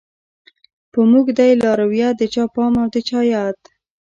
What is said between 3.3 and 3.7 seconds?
ياد